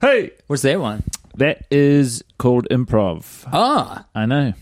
[0.00, 1.02] Hey, What's that one?
[1.36, 3.48] that is called improv.
[3.52, 4.52] Ah, I know.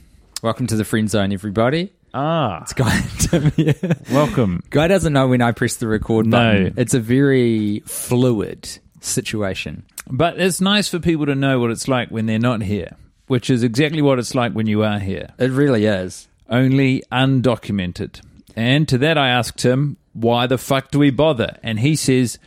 [0.43, 1.93] welcome to the friend zone, everybody.
[2.15, 3.75] Ah, It's Guy Tim here.
[4.11, 4.62] welcome.
[4.71, 6.71] Guy doesn't know when I press the record No.
[6.77, 9.84] It's a very fluid situation.
[10.11, 13.51] But it's nice for people to know what it's like when they're not here, which
[13.51, 16.29] is exactly what it's like when you are here, It really is.
[16.49, 18.23] only undocumented.
[18.59, 21.59] And to that, I asked him, why the fuck do we bother?
[21.62, 22.41] And he says,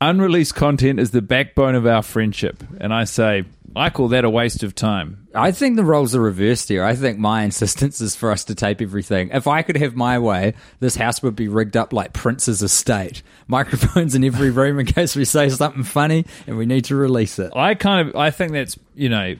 [0.00, 2.62] unreleased content is the backbone of our friendship.
[2.78, 3.42] And I say,
[3.74, 5.26] I call that a waste of time.
[5.34, 6.84] I think the roles are reversed here.
[6.84, 9.30] I think my insistence is for us to tape everything.
[9.32, 13.24] If I could have my way, this house would be rigged up like Prince's estate.
[13.48, 17.40] Microphones in every room in case we say something funny and we need to release
[17.40, 17.52] it.
[17.56, 19.34] I kind of I think that's you know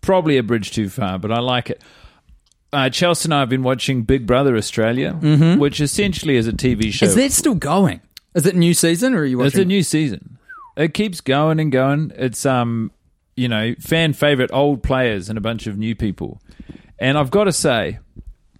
[0.00, 1.82] probably a bridge too far, but I like it.
[2.72, 5.12] Uh, Chelsea and I have been watching Big Brother Australia,
[5.58, 7.06] which essentially is a TV show.
[7.06, 7.10] Mm-hmm.
[7.10, 8.00] Is that still going?
[8.34, 9.46] Is it new season or are you watching?
[9.48, 10.38] it's a new season.
[10.76, 12.12] It keeps going and going.
[12.14, 12.92] It's um
[13.36, 16.40] you know fan favorite old players and a bunch of new people,
[16.98, 17.98] and I've got to say.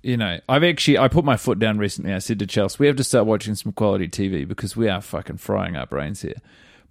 [0.01, 2.15] You know, I've actually I put my foot down recently.
[2.15, 5.01] I said to Chelsea, we have to start watching some quality TV because we are
[5.01, 6.37] fucking frying our brains here.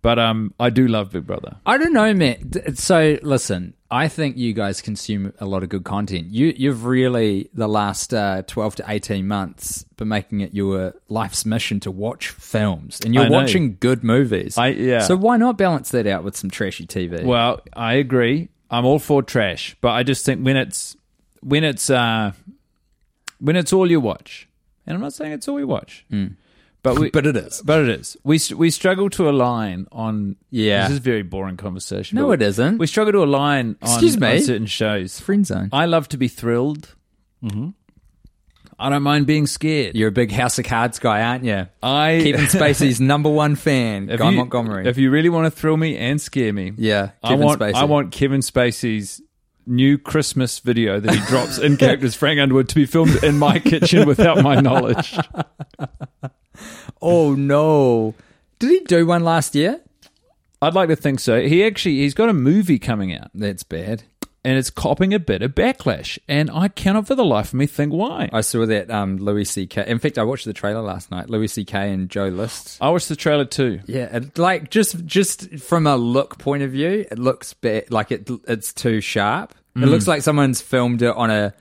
[0.01, 1.57] But um, I do love Big Brother.
[1.65, 2.75] I don't know, man.
[2.75, 6.27] So listen, I think you guys consume a lot of good content.
[6.29, 11.45] You you've really the last uh, twelve to eighteen months been making it your life's
[11.45, 14.57] mission to watch films, and you're watching good movies.
[14.57, 14.99] I- yeah.
[14.99, 17.23] So why not balance that out with some trashy TV?
[17.25, 18.49] Well, I agree.
[18.69, 20.95] I'm all for trash, but I just think when it's
[21.41, 22.33] when it's uh,
[23.39, 24.47] when it's all you watch,
[24.85, 26.05] and I'm not saying it's all you watch,
[26.93, 27.09] but we.
[27.17, 27.61] But it is.
[27.63, 28.17] but it is.
[28.23, 30.35] We we struggle to align on.
[30.49, 30.83] Yeah.
[30.83, 32.15] this is a very boring conversation.
[32.17, 32.77] No, it isn't.
[32.77, 33.75] We struggle to align.
[33.81, 34.35] On, Excuse me?
[34.37, 35.19] on certain shows.
[35.19, 35.69] friend zone.
[35.71, 36.95] I love to be thrilled.
[37.43, 37.69] Mm-hmm.
[38.79, 39.95] I don't mind being scared.
[39.95, 41.67] You're a big House of Cards guy, aren't you?
[41.81, 44.87] I Kevin Spacey's number one fan, if Guy you- Montgomery.
[44.87, 47.73] If you really want to thrill me and scare me, yeah, I want Spacey.
[47.73, 49.19] I want Kevin Spacey's
[49.65, 53.57] new Christmas video that he drops in characters Frank Underwood to be filmed in my
[53.59, 55.17] kitchen without my knowledge.
[57.01, 58.15] Oh no!
[58.59, 59.81] Did he do one last year?
[60.61, 61.41] I'd like to think so.
[61.41, 64.03] He actually he's got a movie coming out That's bad.
[64.43, 67.67] and it's copping a bit of backlash, and I cannot for the life of me
[67.67, 68.29] think why.
[68.33, 69.85] I saw that um, Louis C.K.
[69.87, 71.29] In fact, I watched the trailer last night.
[71.29, 71.91] Louis C.K.
[71.93, 72.79] and Joe List.
[72.81, 73.81] I watched the trailer too.
[73.85, 77.91] Yeah, it, like just just from a look point of view, it looks bad.
[77.91, 79.53] Like it it's too sharp.
[79.75, 81.53] It looks like someone's filmed it on a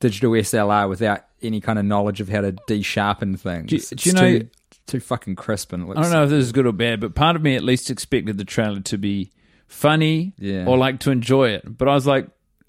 [0.00, 3.68] digital SLR without any kind of knowledge of how to de-sharpen things.
[3.70, 4.48] Do you- It's do you know- too,
[4.86, 5.98] too fucking crisp and looks.
[5.98, 7.90] I don't know if this is good or bad, but part of me at least
[7.90, 9.30] expected the trailer to be
[9.68, 10.64] funny Yeah.
[10.66, 11.78] or like to enjoy it.
[11.78, 12.26] But I was like,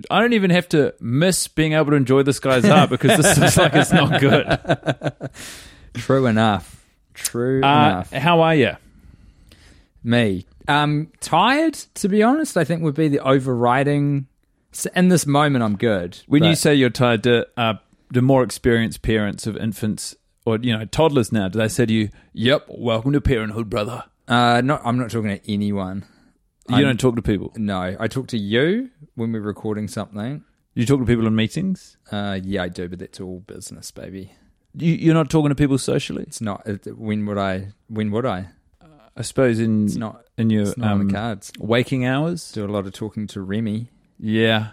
[0.10, 3.38] I don't even have to miss being able to enjoy this guy's art because this
[3.38, 5.30] looks like it's not good.
[5.96, 6.84] True enough.
[7.14, 8.12] True Uh, enough.
[8.12, 8.72] how are you?
[10.04, 10.46] Me.
[10.68, 14.28] Um, tired, to be honest, I think would be the overriding.
[14.96, 16.18] In this moment, I'm good.
[16.28, 17.74] When you say you're tired, uh,
[18.12, 21.94] the more experienced parents of infants or you know toddlers now, do they say to
[21.94, 24.04] you, "Yep, welcome to parenthood, brother"?
[24.28, 26.06] uh, not, I'm not talking to anyone.
[26.70, 27.52] You I'm- don't talk to people.
[27.58, 30.44] No, I talk to you when we're recording something.
[30.74, 31.98] You talk to people in meetings.
[32.12, 34.32] Uh, yeah, I do, but that's all business, baby.
[34.74, 36.24] You, you're not talking to people socially.
[36.24, 36.66] It's not.
[36.96, 37.74] When would I?
[37.90, 38.48] When would I?
[39.18, 40.24] I suppose in It's not.
[40.38, 41.52] in your not on um, the cards.
[41.60, 42.54] waking hours.
[42.54, 43.90] Do a lot of talking to Remy.
[44.18, 44.70] Yeah.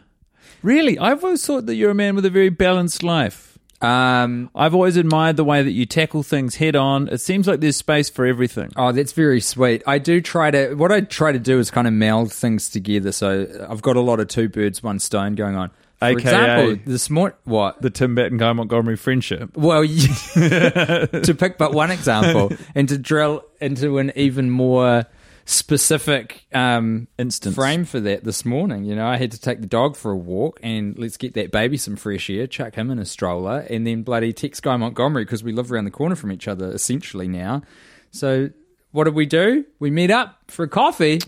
[0.63, 0.99] Really?
[0.99, 3.49] I've always thought that you're a man with a very balanced life.
[3.81, 7.09] Um, I've always admired the way that you tackle things head on.
[7.09, 8.73] It seems like there's space for everything.
[8.77, 9.83] oh, that's very sweet.
[9.87, 10.75] I do try to.
[10.75, 13.13] What I try to do is kind of meld things together.
[13.13, 15.71] So I've got a lot of two birds, one stone going on.
[15.99, 17.83] For AKA example, this morning, what?
[17.83, 19.57] the Tim Batt and Guy Montgomery friendship.
[19.57, 25.07] Well, to pick but one example and to drill into an even more
[25.49, 27.55] specific um, Instance.
[27.55, 28.85] frame for that this morning.
[28.85, 31.51] You know, I had to take the dog for a walk and let's get that
[31.51, 35.25] baby some fresh air, chuck him in a stroller, and then bloody text Guy Montgomery
[35.25, 37.63] because we live around the corner from each other essentially now.
[38.11, 38.51] So,
[38.91, 39.65] what did we do?
[39.79, 41.21] We meet up for a coffee.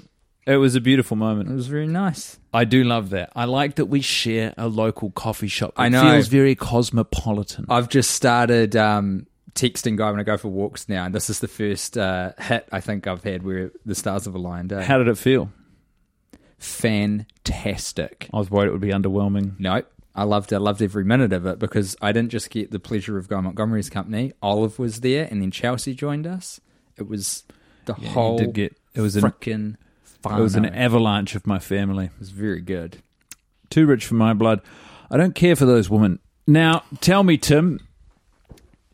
[0.47, 1.49] It was a beautiful moment.
[1.51, 2.39] It was very nice.
[2.53, 3.33] I do love that.
[3.35, 5.71] I like that we share a local coffee shop.
[5.71, 6.03] It I know.
[6.03, 7.67] feels very cosmopolitan.
[7.71, 11.41] I've just started um, texting Guy when I go for walks now, and this is
[11.41, 14.73] the first uh, hit I think I've had where the stars have aligned.
[14.73, 14.83] eh?
[14.83, 15.51] How did it feel?
[16.59, 18.29] fantastic.
[18.33, 19.59] I was worried it would be underwhelming.
[19.59, 19.83] No,
[20.15, 20.57] I loved it.
[20.57, 23.41] I loved every minute of it because I didn't just get the pleasure of Guy
[23.41, 24.33] Montgomery's company.
[24.43, 26.61] Olive was there, and then Chelsea joined us.
[26.97, 27.45] It was
[27.87, 29.77] the Yeah, whole did get- it was freaking.
[30.25, 32.07] It was an avalanche of my family.
[32.07, 32.99] It was very good.
[33.71, 34.61] Too rich for my blood.
[35.11, 36.19] I don't care for those women.
[36.47, 37.81] Now, tell me, Tim,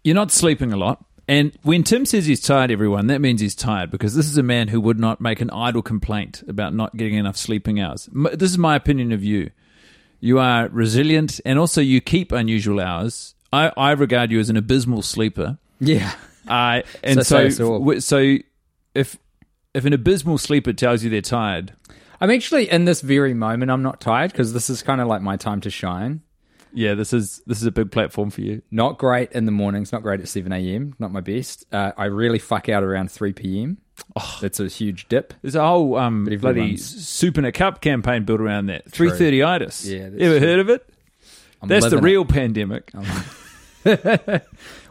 [0.07, 1.05] you're not sleeping a lot.
[1.29, 4.43] And when Tim says he's tired, everyone, that means he's tired because this is a
[4.45, 8.09] man who would not make an idle complaint about not getting enough sleeping hours.
[8.13, 9.51] This is my opinion of you.
[10.21, 13.35] You are resilient and also you keep unusual hours.
[13.53, 15.59] I, I regard you as an abysmal sleeper.
[15.81, 16.13] Yeah,
[16.47, 17.79] Uh, and So so, say us all.
[17.81, 18.37] w- so
[18.95, 19.19] if
[19.75, 21.73] if an abysmal sleeper tells you they're tired,
[22.21, 23.71] I'm actually in this very moment.
[23.73, 26.23] I'm not tired because this is kind of like my time to shine.
[26.73, 28.63] Yeah, this is this is a big platform for you.
[28.71, 29.93] Not great in the mornings.
[29.93, 30.95] Not great at seven a.m.
[30.99, 31.65] Not my best.
[31.73, 33.79] Uh, I really fuck out around three p.m.
[34.15, 35.33] Oh, that's a huge dip.
[35.43, 38.91] There's a whole um, bloody soup in a cup campaign built around that.
[38.91, 39.87] Three thirty itis.
[39.87, 40.49] Yeah, that's ever true.
[40.49, 40.89] heard of it?
[41.63, 42.11] I'm That's the living it.
[42.11, 42.93] real pandemic.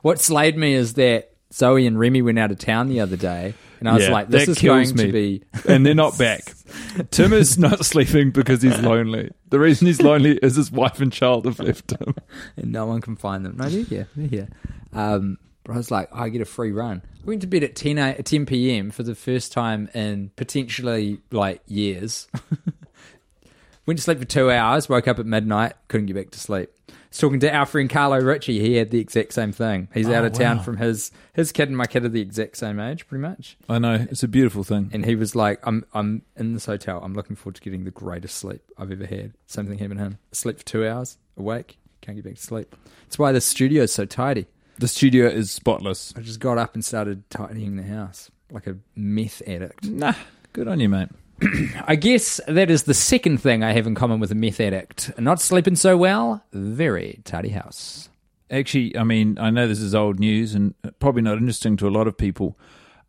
[0.02, 3.54] What slayed me is that Zoe and Remy went out of town the other day,
[3.86, 5.06] and I was Yeah, like, "This is going me.
[5.06, 6.42] to be." and they're not back.
[7.12, 9.32] Tim is not sleeping because he's lonely.
[9.50, 12.16] The reason he's lonely is his wife and child have left him.
[12.58, 13.58] and no one can find them.
[13.58, 14.08] No, they're here.
[14.16, 14.48] They're here.
[14.92, 17.02] Um, but I was like, I get a free run.
[17.24, 18.92] I went to bed at 10, a- 10 p.m.
[18.92, 22.28] for the first time in potentially like years.
[23.86, 26.70] went to sleep for two hours, woke up at midnight, couldn't get back to sleep.
[27.18, 28.60] Talking to our friend Carlo Ritchie.
[28.60, 29.88] He had the exact same thing.
[29.94, 32.58] He's out Oh, of town from his his kid and my kid are the exact
[32.58, 33.58] same age, pretty much.
[33.70, 34.90] I know it's a beautiful thing.
[34.94, 37.00] And he was like, I'm I'm in this hotel.
[37.04, 39.34] I'm looking forward to getting the greatest sleep I've ever had.
[39.48, 40.18] Same thing happened to him.
[40.34, 42.76] Sleep for two hours, awake, can't get back to sleep.
[43.04, 44.48] That's why the studio is so tidy.
[44.78, 46.14] The studio is spotless.
[46.18, 49.86] I just got up and started tidying the house like a meth addict.
[49.86, 50.14] Nah,
[50.52, 51.10] good on you, mate.
[51.88, 55.18] I guess that is the second thing I have in common with a meth addict.
[55.20, 58.10] Not sleeping so well, very tidy house.
[58.50, 61.90] Actually, I mean, I know this is old news and probably not interesting to a
[61.90, 62.58] lot of people,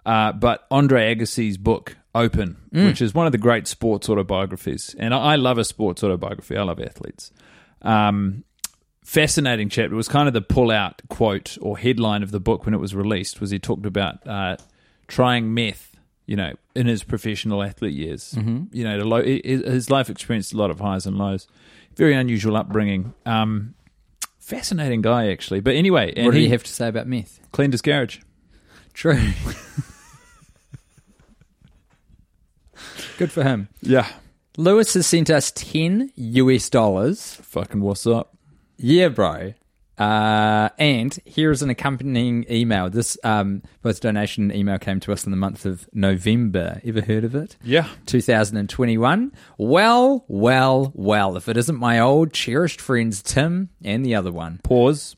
[0.04, 5.12] uh, but Andre Agassi's book, Open, which is one of the great sports autobiographies, and
[5.12, 6.56] I, I love a sports autobiography.
[6.56, 7.30] I love athletes.
[7.82, 8.44] Um,
[9.04, 9.92] fascinating chapter.
[9.92, 12.94] It was kind of the pull-out quote or headline of the book when it was
[12.94, 13.40] released.
[13.40, 14.56] Was he talked about uh,
[15.08, 15.95] trying meth,
[16.26, 18.34] you know, in his professional athlete years.
[18.34, 18.64] Mm-hmm.
[18.72, 21.46] You know, low, his life experienced a lot of highs and lows.
[21.94, 23.14] Very unusual upbringing.
[23.24, 23.74] Um,
[24.38, 25.60] fascinating guy, actually.
[25.60, 27.40] But anyway, and what do he you have to say about meth?
[27.52, 28.18] cleaned his garage.
[28.92, 29.32] True.
[33.18, 33.68] Good for him.
[33.80, 34.06] Yeah.
[34.58, 37.36] Lewis has sent us 10 US dollars.
[37.42, 38.36] Fucking what's up?
[38.76, 39.54] Yeah, bro.
[39.98, 42.90] Uh, and here is an accompanying email.
[42.90, 46.80] This um, both donation email came to us in the month of November.
[46.84, 47.56] Ever heard of it?
[47.64, 47.88] Yeah.
[48.04, 49.32] 2021.
[49.56, 51.36] Well, well, well.
[51.36, 54.60] If it isn't my old cherished friends Tim and the other one.
[54.62, 55.16] Pause.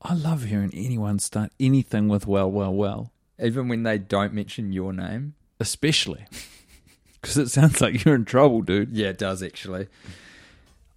[0.00, 3.12] I love hearing anyone start anything with well, well, well,
[3.42, 5.34] Even when they don't mention your name.
[5.60, 6.26] especially
[7.20, 8.96] because it sounds like you're in trouble, dude.
[8.96, 9.88] Yeah, it does actually.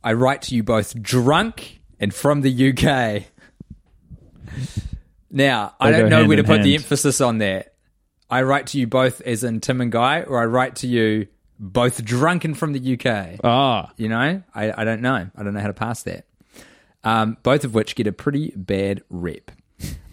[0.03, 3.23] I write to you both drunk and from the UK.
[5.29, 7.73] Now, I They go don't know where to put the emphasis on that.
[8.29, 11.27] I write to you both as in Tim and Guy, or I write to you
[11.59, 13.39] both drunk and from the UK.
[13.43, 15.29] Ah, You know, I, I don't know.
[15.35, 16.25] I don't know how to pass that.
[17.03, 19.51] Um, both of which get a pretty bad rep.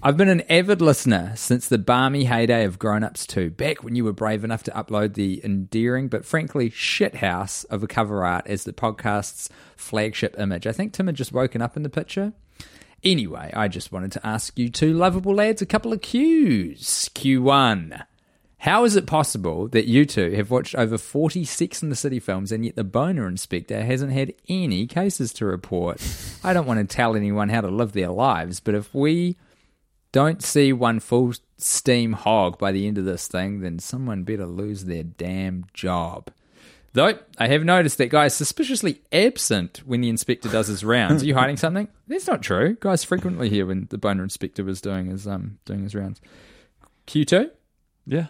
[0.07, 3.97] I've been an avid listener since the balmy heyday of Grown Ups 2, back when
[3.97, 8.47] you were brave enough to upload the endearing but frankly shithouse of a cover art
[8.47, 10.67] as the podcast's flagship image.
[10.67, 12.35] I think Tim had just woken up in the picture.
[13.03, 17.09] Anyway, I just wanted to ask you two lovable lads a couple of Qs.
[17.13, 18.05] Q1.
[18.59, 22.21] How is it possible that you two have watched over 40 Sex in the City
[22.21, 26.07] films and yet the boner inspector hasn't had any cases to report?
[26.45, 29.39] I don't want to tell anyone how to live their lives, but if we
[30.15, 34.47] don't see one full steam hog by the end of this thing, then someone better
[34.47, 36.31] lose their damn job.
[36.93, 41.25] Though I have noticed that guy is suspiciously absent when the inspector does his rounds.
[41.25, 41.89] Are you hiding something?
[42.07, 42.77] That's not true.
[42.79, 46.21] Guys frequently here when the boner inspector was doing his um doing his rounds.
[47.07, 47.51] Q two.
[48.07, 48.29] Yeah.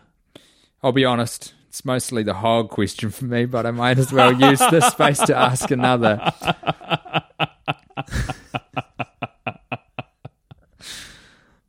[0.83, 1.53] I'll be honest.
[1.69, 5.19] It's mostly the hog question for me, but I might as well use this space
[5.19, 6.33] to ask another.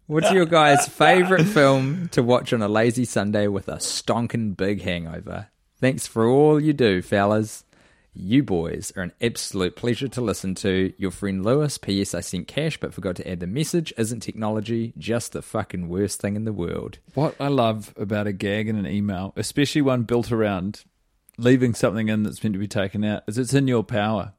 [0.08, 4.84] What's your guys' favorite film to watch on a lazy Sunday with a stonking big
[4.84, 5.48] hangover?
[5.80, 7.64] Thanks for all you do, fellas.
[8.14, 10.94] You boys are an absolute pleasure to listen to.
[11.00, 12.14] Your friend Lewis, P.S.
[12.14, 13.92] I sent cash but forgot to add the message.
[13.98, 17.00] Isn't technology just the fucking worst thing in the world?
[17.16, 20.84] What I love about a gag in an email, especially one built around
[21.40, 24.34] leaving something in that's meant to be taken out, is it's in your power.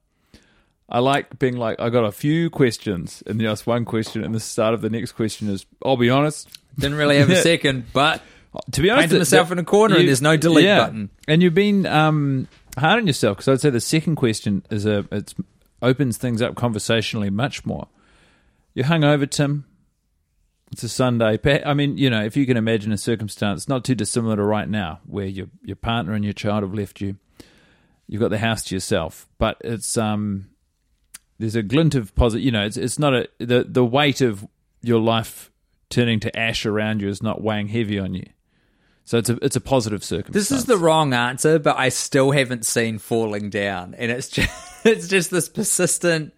[0.88, 4.34] I like being like, I got a few questions, and you ask one question, and
[4.34, 6.48] the start of the next question is, I'll be honest.
[6.78, 8.22] Didn't really have a second, but
[8.72, 11.10] To be honest, Painted myself in a corner and there's no delete button.
[11.26, 15.06] And you've been um, hard on yourself because I'd say the second question is a
[15.10, 15.34] it
[15.82, 17.88] opens things up conversationally much more.
[18.74, 19.64] You're hungover, Tim.
[20.72, 21.38] It's a Sunday.
[21.64, 24.68] I mean, you know, if you can imagine a circumstance not too dissimilar to right
[24.68, 27.16] now, where your your partner and your child have left you,
[28.06, 30.46] you've got the house to yourself, but it's um,
[31.38, 32.44] there's a glint of positive.
[32.44, 34.46] You know, it's it's not a the the weight of
[34.82, 35.50] your life
[35.88, 38.26] turning to ash around you is not weighing heavy on you.
[39.04, 40.48] So it's a it's a positive circumstance.
[40.48, 44.50] This is the wrong answer, but I still haven't seen falling down, and it's just
[44.84, 46.32] it's just this persistent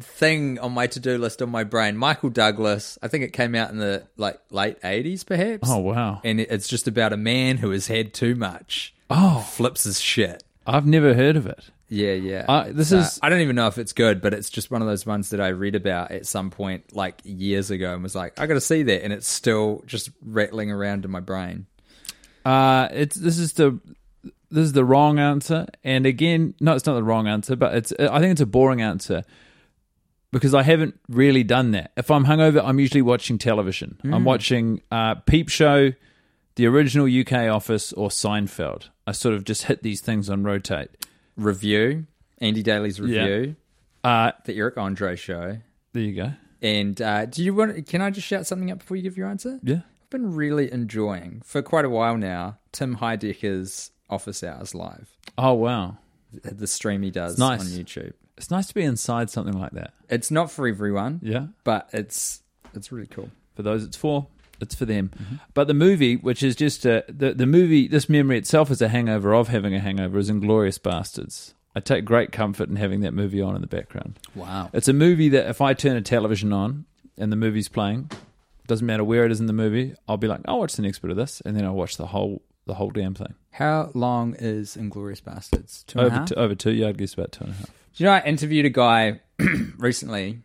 [0.00, 1.96] thing on my to do list on my brain.
[1.96, 5.68] Michael Douglas, I think it came out in the like late eighties, perhaps.
[5.70, 6.20] Oh wow!
[6.24, 8.94] And it's just about a man who has had too much.
[9.10, 10.42] Oh, Flips his shit.
[10.66, 11.70] I've never heard of it.
[11.94, 12.44] Yeah, yeah.
[12.48, 14.82] Uh, this It's, is- I don't even know if it's good, but it's just one
[14.82, 18.14] of those ones that I read about at some point, like years ago, and was
[18.14, 21.66] like, I got to see that, and it's still just rattling around in my brain.
[22.44, 23.78] Uh, it's this is the
[24.50, 27.92] this is the wrong answer, and again, no, it's not the wrong answer, but it's
[27.98, 29.22] I think it's a boring answer
[30.32, 31.92] because I haven't really done that.
[31.96, 33.98] If I'm hungover, I'm usually watching television.
[34.02, 35.92] I'm watching uh, Peep Show,
[36.56, 38.88] the original UK Office, or Seinfeld.
[39.06, 40.90] I sort of just hit these things on rotate.
[41.36, 42.06] Review,
[42.38, 43.56] Andy Daly's review,
[44.02, 45.58] Uh, the Eric Andre show.
[45.92, 46.32] there you go.
[46.62, 47.86] And uh, do you want?
[47.86, 49.58] Can I just shout something up before you give your answer?
[49.62, 49.80] Yeah.
[50.02, 52.58] I've been really enjoying for quite a while now.
[52.72, 55.96] Tim Heidecker's Office Hours Live, Oh wow,
[56.42, 57.60] the stream he does nice.
[57.60, 58.12] on YouTube.
[58.38, 59.92] it's nice to be inside something like that.
[60.08, 61.46] It's not for everyone, Yeah.
[61.64, 62.42] but it's
[62.74, 63.30] it's really cool.
[63.56, 64.26] For those it's for,
[64.60, 65.10] it's for them.
[65.54, 68.88] But the movie, which is just a, the the movie, this memory itself is a
[68.88, 71.54] hangover of having a hangover, is Inglourious Basterds.
[71.76, 74.18] I take great comfort in having that movie on in the background.
[74.34, 74.70] Wow.
[74.72, 76.84] It's a movie that if I turn a television on
[77.18, 78.10] and the movie's playing,
[78.68, 81.00] doesn't matter where it is in the movie, I'll be like, I'll watch the next
[81.00, 83.34] bit of this, and then I'll watch the whole the whole damn thing.
[83.50, 85.84] How long is Inglourious Basterds?
[85.86, 86.28] Two and a Over half?
[86.28, 87.66] two, over two, yeah, I'd guess about two and a half.
[87.66, 89.20] Do you know, I interviewed a guy
[89.76, 90.40] recently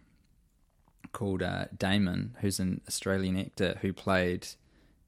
[1.11, 4.47] called uh, Damon, who's an Australian actor who played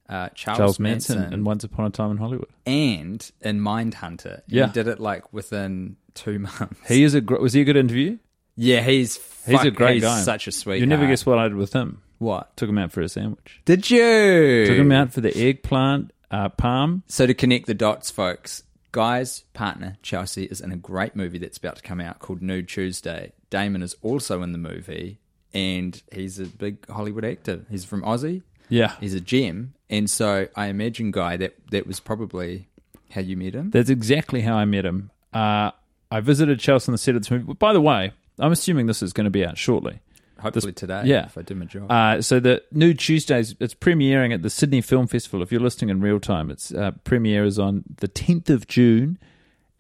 [0.10, 2.50] uh, Charles, Charles Manson, Manson and Once Upon a Time in Hollywood.
[2.66, 4.42] and in Mindhunter.
[4.48, 4.68] Yeah.
[4.68, 6.88] He did it like within two months.
[6.88, 8.18] He is a gr- was he a good interview?
[8.56, 9.16] yeah, he's
[9.46, 10.22] He's fuck- a great he's guy.
[10.22, 12.02] such a sweet You never guess what I did with him.
[12.20, 12.56] What?
[12.58, 13.62] Took him out for a sandwich.
[13.66, 14.66] Did you?
[14.68, 17.02] Took him out for the eggplant uh, palm.
[17.08, 21.58] So to connect the dots, folks, Guy's partner Chelsea is in a great movie that's
[21.58, 23.32] about to come out called Nude Tuesday.
[23.50, 25.20] Damon is also in the movie,
[25.54, 27.66] and he's a big Hollywood actor.
[27.70, 28.44] He's from Aussie.
[28.70, 32.70] Yeah, He's a gem, and so I imagine Guy that that was probably
[33.12, 33.70] how you met him.
[33.70, 35.12] that's exactly how I met him.
[35.34, 35.72] Uh,
[36.10, 37.54] I visited Chelsea on the set of this movie.
[37.54, 40.00] By the way, I'm assuming this is going to be out shortly.
[40.40, 41.26] Hopefully today, yeah.
[41.26, 41.92] if I do my job.
[41.92, 45.44] Uh, so the Nude Tuesdays, it's premiering at the Sydney Film Festival.
[45.44, 49.20] If you're listening in real time, its uh, premiere is on the 10th of June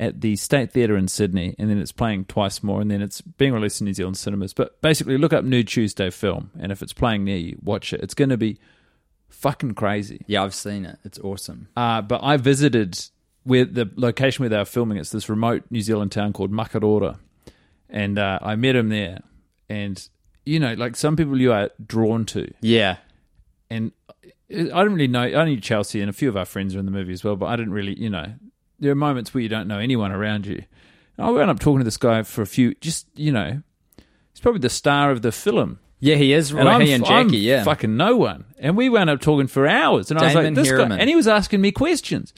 [0.01, 3.21] at the State Theatre in Sydney, and then it's playing twice more, and then it's
[3.21, 4.51] being released in New Zealand cinemas.
[4.51, 8.01] But basically, look up Nude Tuesday film, and if it's playing near you, watch it.
[8.01, 8.59] It's going to be
[9.29, 10.25] fucking crazy.
[10.27, 10.97] yeah, I've seen it.
[11.05, 11.67] It's awesome.
[11.77, 12.99] Uh, but I visited
[13.43, 14.97] where the location where they were filming.
[14.97, 17.19] It's this remote New Zealand town called Makarora,
[17.87, 19.19] and uh, I met him there.
[19.69, 20.05] And
[20.47, 22.97] you know, like some people you are drawn to, Yeah,
[23.69, 23.91] and
[24.51, 25.21] I don't really know.
[25.21, 27.35] I knew Chelsea and a few of our friends are in the movie as well,
[27.35, 28.33] but I didn't really, you know,
[28.81, 30.63] there are moments where you don't know anyone around you.
[31.17, 33.61] And I went up talking to this guy for a few, just you know,
[34.33, 35.79] he's probably the star of the film.
[35.99, 36.51] yeah, he is.
[36.51, 37.63] And Right, I'm, he and I'm Jackie, yeah.
[37.63, 38.43] fucking no one.
[38.59, 40.11] And we wound up talking for hours.
[40.11, 42.33] And I was like, this guy, and he was asking me questions.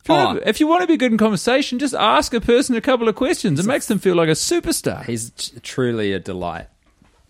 [0.00, 0.24] If you, Oh.
[0.24, 2.80] want to, if you want to be good in conversation, just ask a person a
[2.80, 3.58] couple of questions.
[3.60, 5.04] It makes them feel like a superstar.
[5.04, 6.68] He's t- truly a delight.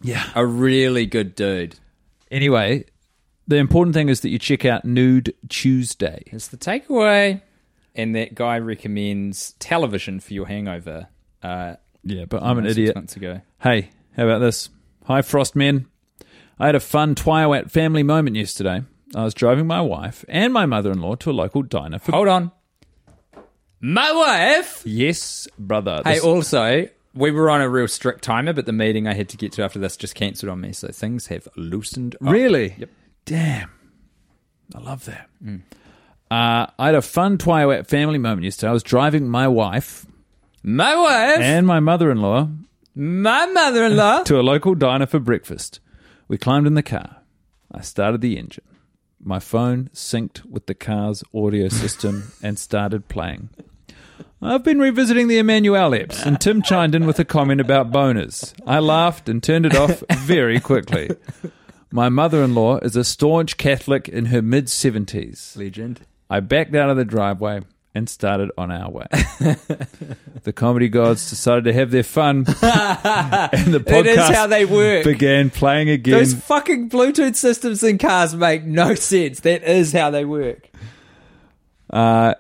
[0.02, 0.25] Yeah.
[0.37, 1.75] A really good dude.
[2.30, 2.84] Anyway,
[3.48, 6.22] the important thing is that you check out Nude Tuesday.
[6.26, 7.40] It's the takeaway.
[7.98, 11.08] And that guy recommends television for your hangover.
[11.42, 11.74] Uh,
[12.04, 12.94] Yeah, but I'm an idiot.
[12.94, 13.40] months ago.
[13.60, 14.70] Hey, how about this?
[15.04, 15.86] Hi, Frost Men.
[16.60, 18.82] I had a fun TWIOAT family moment yesterday.
[19.14, 22.12] I was driving my wife and my mother in law to a local diner for.
[22.12, 22.52] Hold on.
[23.80, 24.82] My wife.
[24.84, 26.02] Yes, brother.
[26.04, 29.28] Hey, This- also, we were on a real strict timer, but the meeting I had
[29.30, 32.20] to get to after this just cancelled on me, so things have loosened up.
[32.32, 32.74] Really?
[32.78, 32.90] Yep.
[33.24, 33.70] Damn.
[34.74, 35.28] I love that.
[36.30, 38.70] Uh, I had a fun TWIOAT family moment yesterday.
[38.70, 40.06] I was driving my wife
[40.62, 42.49] My wife and my mother in law
[42.99, 44.25] my mother-in-law.
[44.25, 45.78] to a local diner for breakfast.
[46.26, 47.18] We climbed in the car.
[47.70, 48.64] I started the engine.
[49.23, 53.50] My phone synced with the car's audio system and started playing.
[54.42, 58.52] I've been revisiting the Emmanuelle apps, and Tim chimed in with a comment about boners.
[58.66, 61.11] I laughed and turned it off very quickly.
[61.92, 65.56] My mother in law is a staunch Catholic in her mid 70s.
[65.56, 66.00] Legend.
[66.30, 67.61] I backed out of the driveway
[67.94, 69.06] and started on our way.
[70.44, 72.47] the comedy gods decided to have their fun, and
[73.75, 75.04] the It is podcast how they work.
[75.04, 76.14] began playing again.
[76.18, 79.40] Those fucking Bluetooth systems in cars make no sense.
[79.40, 80.68] That is how they work.
[81.90, 82.35] uh,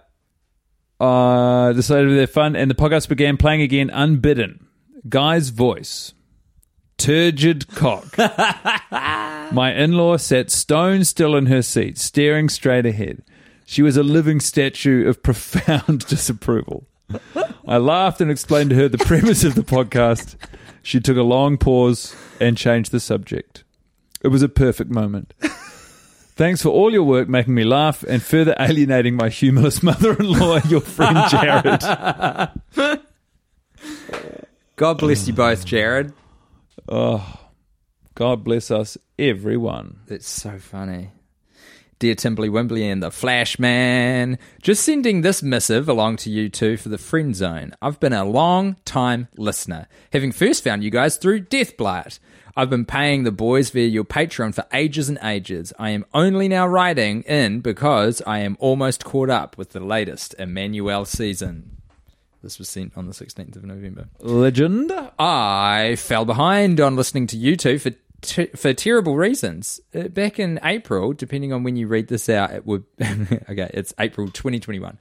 [1.00, 4.66] uh, decided to have their fun, and the podcast began playing again, unbidden.
[5.08, 6.12] Guy's voice,
[6.98, 8.16] turgid cock.
[9.50, 13.22] My in-law sat stone still in her seat, staring straight ahead.
[13.70, 16.88] She was a living statue of profound disapproval.
[17.66, 20.36] I laughed and explained to her the premise of the podcast.
[20.82, 23.64] She took a long pause and changed the subject.
[24.22, 25.34] It was a perfect moment.
[25.38, 30.24] Thanks for all your work making me laugh and further alienating my humorless mother in
[30.32, 31.82] law, your friend Jared.
[34.76, 36.14] God bless you both, Jared.
[36.88, 37.38] Oh,
[38.14, 40.00] God bless us, everyone.
[40.06, 41.10] It's so funny.
[41.98, 46.90] Dear Timbly Wimbly and the Flashman, just sending this missive along to you two for
[46.90, 47.74] the friend zone.
[47.82, 52.20] I've been a long time listener, having first found you guys through Deathblart.
[52.56, 55.72] I've been paying the boys via your Patreon for ages and ages.
[55.76, 60.36] I am only now writing in because I am almost caught up with the latest
[60.38, 61.78] Emmanuelle season.
[62.44, 64.06] This was sent on the 16th of November.
[64.20, 64.92] Legend.
[65.18, 67.90] I fell behind on listening to you two for
[68.22, 69.80] t- for terrible reasons.
[69.94, 73.70] Uh, back in April, depending on when you read this out, it would okay.
[73.74, 74.98] It's April 2021.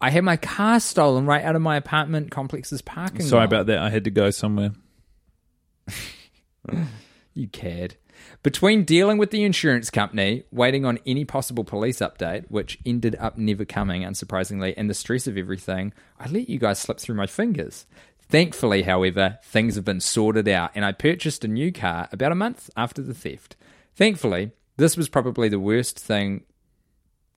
[0.00, 3.22] I had my car stolen right out of my apartment complex's parking.
[3.22, 3.46] Sorry lot.
[3.46, 3.78] about that.
[3.78, 4.72] I had to go somewhere.
[7.34, 7.94] You cared.
[8.42, 13.38] Between dealing with the insurance company, waiting on any possible police update, which ended up
[13.38, 17.28] never coming, unsurprisingly, and the stress of everything, I let you guys slip through my
[17.28, 17.86] fingers.
[18.28, 22.36] Thankfully, however, things have been sorted out, and I purchased a new car about a
[22.36, 23.56] month after the theft.
[23.94, 26.44] Thankfully, this was probably the worst thing.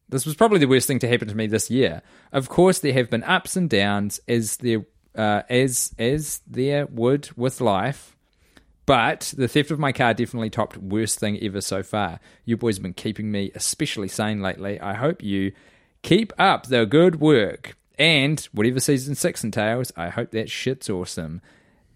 [0.09, 2.01] This was probably the worst thing to happen to me this year.
[2.33, 7.29] Of course, there have been ups and downs, as there uh, as as there would
[7.37, 8.15] with life.
[8.85, 12.19] But the theft of my car definitely topped worst thing ever so far.
[12.43, 14.79] You boys have been keeping me especially sane lately.
[14.81, 15.53] I hope you
[16.01, 17.77] keep up the good work.
[18.01, 21.39] And whatever season six entails, I hope that shit's awesome.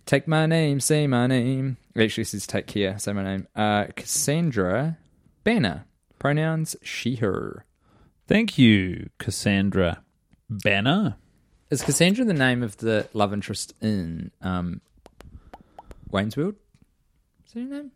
[0.06, 1.78] Take my name, say my name.
[1.96, 3.48] It actually says take care, say my name.
[3.56, 5.00] Uh, Cassandra
[5.44, 5.86] Banner.
[6.20, 7.66] Pronouns she, her.
[8.28, 10.04] Thank you, Cassandra
[10.48, 11.16] Banner.
[11.72, 14.82] Is Cassandra the name of the love interest in um,
[16.12, 16.54] Wayne's World?
[17.48, 17.92] Is that her name?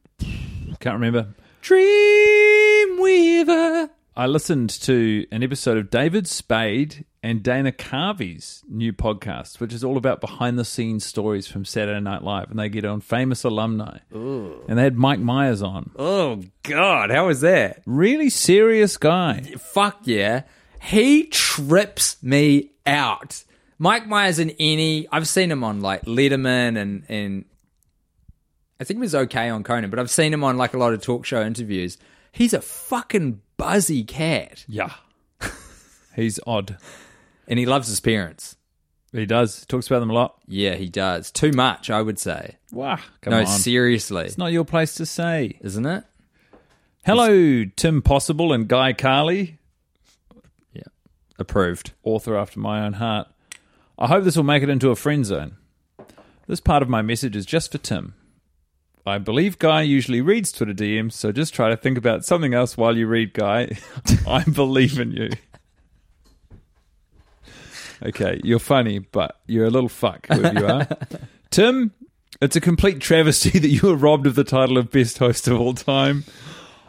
[0.80, 1.28] Can't remember.
[1.62, 3.92] Dreamweaver.
[4.16, 9.84] I listened to an episode of David Spade and Dana Carvey's new podcast, which is
[9.84, 13.44] all about behind the scenes stories from Saturday Night Live, and they get on famous
[13.44, 14.00] alumni.
[14.12, 15.92] And they had Mike Myers on.
[15.98, 17.82] Oh God, how was that?
[17.86, 19.42] Really serious guy.
[19.58, 20.44] Fuck yeah.
[20.82, 23.44] He trips me out.
[23.78, 27.46] Mike Myers in any I've seen him on like Letterman and and
[28.82, 30.94] I think he was okay on Conan, but I've seen him on like a lot
[30.94, 31.98] of talk show interviews.
[32.32, 34.66] He's a fucking buzzy cat.
[34.68, 34.94] Yeah.
[36.16, 36.78] He's odd.
[37.48, 38.56] And he loves his parents.
[39.12, 39.66] He does.
[39.66, 40.36] Talks about them a lot.
[40.48, 41.32] Yeah, he does.
[41.32, 42.58] Too much, I would say.
[42.72, 43.00] Wow.
[43.22, 43.48] Come no, on.
[43.48, 44.26] seriously.
[44.26, 45.58] it's not your place to say.
[45.62, 46.04] Isn't it?
[47.06, 49.58] Hello, Tim Possible and Guy Carley,
[50.74, 50.84] Yeah.
[51.40, 51.92] Approved.
[52.04, 53.28] author after my own heart.
[53.98, 55.58] I hope this will make it into a friend zone.
[56.48, 58.14] This part of my message is just for Tim.
[59.10, 62.78] I believe Guy usually reads Twitter DMs, so just try to think about something else
[62.78, 63.78] while you read Guy.
[64.28, 65.30] I believe in you.
[68.02, 70.88] Okay, you're funny, but you're a little fuck, whoever you are.
[71.52, 71.92] Tim,
[72.42, 75.60] it's a complete travesty that you were robbed of the title of best host of
[75.60, 76.24] all time.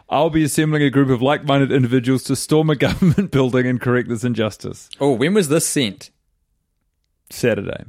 [0.09, 3.79] I'll be assembling a group of like minded individuals to storm a government building and
[3.79, 4.89] correct this injustice.
[4.99, 6.11] Oh, when was this sent?
[7.29, 7.85] Saturday.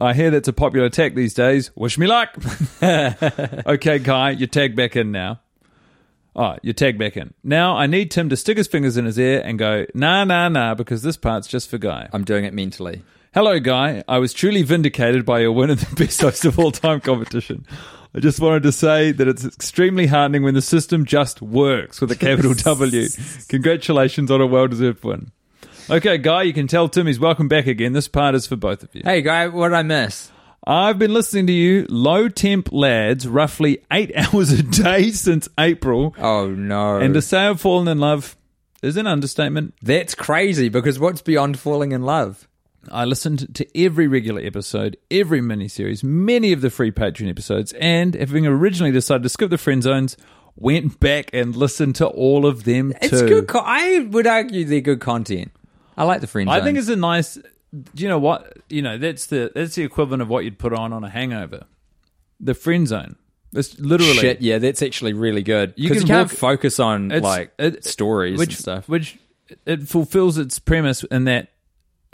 [0.00, 1.70] I hear that's a popular tag these days.
[1.74, 2.36] Wish me luck.
[2.82, 5.40] okay, Guy, you tag back in now.
[6.36, 7.32] Oh, you tag back in.
[7.42, 10.48] Now I need Tim to stick his fingers in his ear and go, nah, nah,
[10.48, 12.08] nah, because this part's just for Guy.
[12.12, 13.02] I'm doing it mentally.
[13.32, 14.04] Hello, Guy.
[14.06, 17.66] I was truly vindicated by your win in the best host of all time competition.
[18.14, 22.12] I just wanted to say that it's extremely heartening when the system just works with
[22.12, 23.08] a capital W.
[23.48, 25.32] Congratulations on a well deserved win.
[25.90, 27.92] Okay, Guy, you can tell Tim he's welcome back again.
[27.92, 29.02] This part is for both of you.
[29.04, 30.30] Hey, guy, what did I miss?
[30.66, 36.14] I've been listening to you, low temp lads, roughly eight hours a day since April.
[36.18, 36.98] Oh no!
[36.98, 38.34] And to say I've fallen in love
[38.82, 39.74] is an understatement.
[39.82, 42.48] That's crazy because what's beyond falling in love?
[42.90, 48.14] I listened to every regular episode, every miniseries, many of the free Patreon episodes, and
[48.14, 50.16] having originally decided to skip the friend zones,
[50.56, 52.98] went back and listened to all of them too.
[53.02, 53.48] It's good.
[53.48, 55.52] Co- I would argue they're good content.
[55.96, 56.48] I like the friend.
[56.50, 56.88] I think zones.
[56.88, 57.34] it's a nice.
[57.36, 58.58] Do you know what?
[58.68, 61.64] You know that's the that's the equivalent of what you'd put on on a hangover.
[62.40, 63.16] The friend zone.
[63.52, 64.40] It's literally shit.
[64.40, 65.74] Yeah, that's actually really good.
[65.76, 68.88] You Because you, can can't walk- focus on It's- like it- stories which and stuff.
[68.88, 69.18] which
[69.66, 71.48] it fulfills its premise in that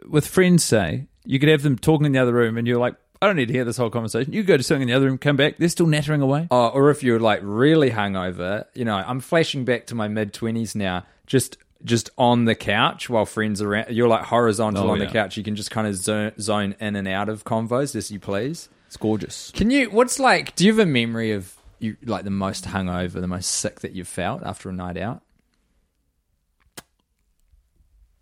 [0.09, 2.95] with friends say you could have them talking in the other room and you're like
[3.23, 4.33] I don't need to hear this whole conversation.
[4.33, 6.49] You go to something in the other room, come back, they're still nattering away.
[6.51, 10.33] Oh, or if you're like really hungover, you know, I'm flashing back to my mid
[10.33, 11.05] twenties now.
[11.27, 15.07] Just just on the couch while friends are around, you're like horizontal Oh, on yeah.
[15.07, 15.37] the couch.
[15.37, 18.69] You can just kind of zone, zone in and out of convos as you please.
[18.87, 19.51] It's gorgeous.
[19.55, 19.88] Can you?
[19.90, 20.55] What's like?
[20.57, 23.93] Do you have a memory of you like the most hungover, the most sick that
[23.93, 25.23] you've felt after a night out?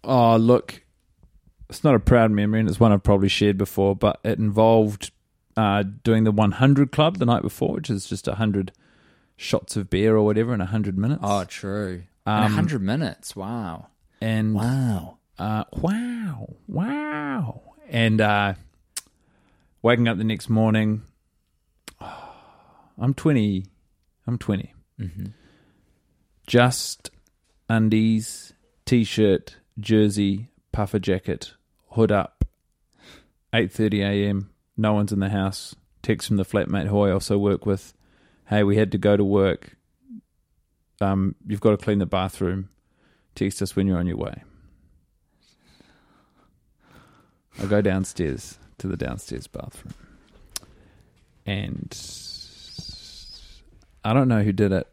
[0.05, 0.83] Oh, look,
[1.69, 5.11] it's not a proud memory, and it's one I've probably shared before, but it involved
[5.57, 8.73] uh, doing the 100 Club the night before, which is just 100
[9.37, 11.21] shots of beer or whatever in 100 minutes.
[11.23, 12.05] Oh, true.
[12.29, 13.35] Um, hundred minutes.
[13.37, 13.89] Wow.
[14.21, 15.19] and Wow.
[15.39, 17.63] uh, wow, wow.
[17.89, 18.55] And uh,
[19.83, 21.03] waking up the next morning,
[22.01, 23.65] I'm 20.
[24.27, 24.75] I'm 20.
[26.47, 27.11] Just
[27.69, 28.53] undies,
[28.85, 31.55] t shirt, jersey, puffer jacket,
[31.91, 32.45] hood up.
[33.53, 34.51] 8:30 a.m.
[34.77, 35.75] No one's in the house.
[36.03, 37.95] Text from the flatmate who I also work with.
[38.47, 39.77] Hey, we had to go to work.
[41.01, 42.71] Um, you've got to clean the bathroom.
[43.35, 44.43] Text us when you're on your way.
[47.61, 49.95] I go downstairs to the downstairs bathroom.
[51.47, 51.97] And
[54.05, 54.87] I don't know who did it,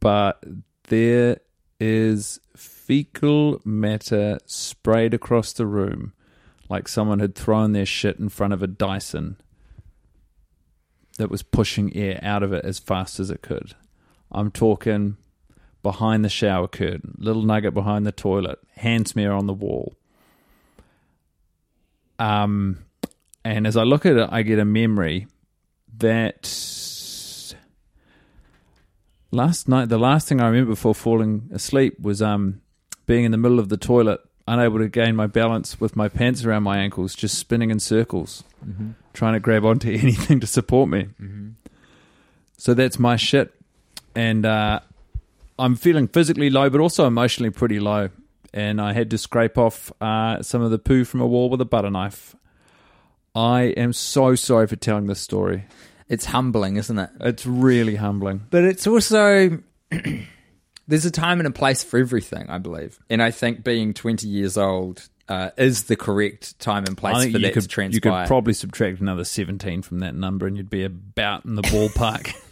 [0.00, 0.42] but
[0.88, 1.38] there
[1.78, 6.12] is fecal matter sprayed across the room
[6.68, 9.36] like someone had thrown their shit in front of a Dyson
[11.18, 13.74] that was pushing air out of it as fast as it could.
[14.32, 15.16] I'm talking
[15.82, 19.94] behind the shower curtain, little nugget behind the toilet, hand smear on the wall.
[22.18, 22.78] Um,
[23.44, 25.26] and as I look at it, I get a memory
[25.98, 27.54] that
[29.30, 32.62] last night, the last thing I remember before falling asleep was um,
[33.06, 36.44] being in the middle of the toilet, unable to gain my balance with my pants
[36.44, 38.44] around my ankles, just spinning in circles,
[39.12, 41.08] trying to grab onto anything to support me.
[42.56, 43.52] So that's my shit.
[44.14, 44.80] And uh,
[45.58, 48.10] I'm feeling physically low, but also emotionally pretty low.
[48.54, 51.60] And I had to scrape off uh, some of the poo from a wall with
[51.60, 52.36] a butter knife.
[53.34, 55.64] I am so sorry for telling this story.
[56.08, 57.10] It's humbling, isn't it?
[57.20, 58.42] It's really humbling.
[58.50, 59.58] But it's also
[60.88, 62.98] there's a time and a place for everything, I believe.
[63.08, 67.28] And I think being 20 years old uh, is the correct time and place for
[67.30, 67.94] you that could, to transpire.
[67.94, 71.62] you could probably subtract another 17 from that number and you'd be about in the
[71.62, 72.34] ballpark.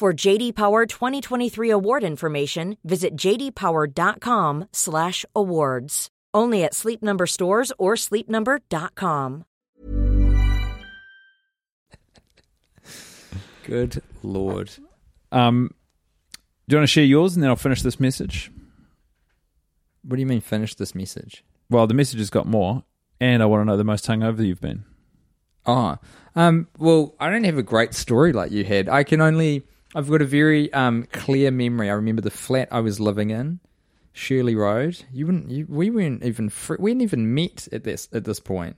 [0.00, 6.08] For JD Power 2023 award information, visit jdpower.com/awards.
[6.34, 9.44] Only at Sleep Number stores or sleepnumber.com.
[13.62, 14.70] Good lord.
[15.32, 15.70] um,
[16.68, 18.50] do you want to share yours and then I'll finish this message?
[20.02, 21.44] What do you mean finish this message?
[21.70, 22.84] Well, the message has got more,
[23.20, 24.84] and I want to know the most hungover you've been.
[25.66, 25.96] Oh,
[26.36, 28.88] um, well, I don't have a great story like you had.
[28.88, 29.62] I can only,
[29.94, 31.88] I've got a very um, clear memory.
[31.88, 33.60] I remember the flat I was living in,
[34.12, 35.04] Shirley Road.
[35.12, 38.40] You wouldn't, you, we weren't even, fr- we hadn't even met at this at this
[38.40, 38.76] point.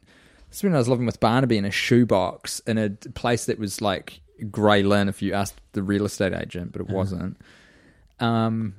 [0.49, 3.59] This is when I was living with Barnaby in a shoebox in a place that
[3.59, 5.09] was like Grey Lynn.
[5.09, 7.39] If you asked the real estate agent, but it wasn't.
[8.21, 8.75] Um,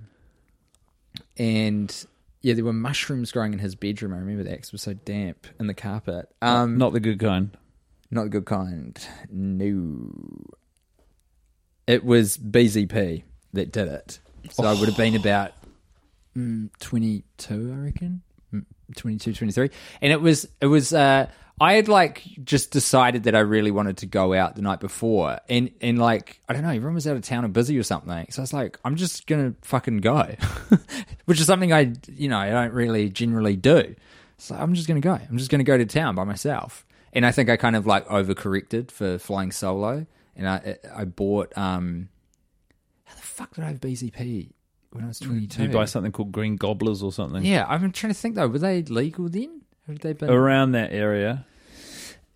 [1.37, 2.05] and
[2.41, 4.13] yeah, there were mushrooms growing in his bedroom.
[4.13, 6.29] I remember that 'cause it was so damp in the carpet.
[6.41, 7.55] Um, Not the good kind.
[8.11, 8.97] not the good kind.
[9.29, 10.11] No.
[11.87, 13.23] It was BZP
[13.53, 14.19] that did it.
[14.51, 15.53] So I would have been about
[16.37, 18.21] mm, 22, I reckon.
[18.53, 19.69] Mm, 22, 23.
[20.01, 21.27] And it was, it was, uh,
[21.59, 25.39] I had like just decided that I really wanted to go out the night before.
[25.49, 28.27] And, and like, I don't know, everyone was out of town or busy or something.
[28.29, 30.35] So I was like, I'm just going to fucking go,
[31.25, 33.95] which is something I, you know, I don't really generally do.
[34.37, 35.13] So I'm just going to go.
[35.13, 36.85] I'm just going to go to town by myself.
[37.11, 40.05] And I think I kind of like overcorrected for flying solo.
[40.37, 42.09] And I I bought um
[43.05, 44.51] how the fuck did I have BZP
[44.91, 45.63] when I was twenty two?
[45.63, 47.43] Did you buy something called Green Gobblers or something?
[47.43, 48.47] Yeah, I'm trying to think though.
[48.47, 49.61] Were they legal then?
[49.87, 50.29] Had they been?
[50.29, 51.45] Around that area.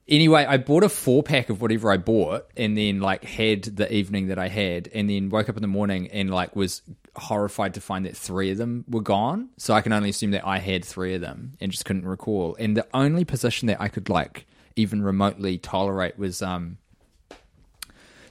[0.07, 3.93] Anyway, I bought a four pack of whatever I bought, and then like had the
[3.93, 6.81] evening that I had, and then woke up in the morning and like was
[7.15, 9.49] horrified to find that three of them were gone.
[9.57, 12.55] So I can only assume that I had three of them and just couldn't recall.
[12.59, 16.77] And the only position that I could like even remotely tolerate was um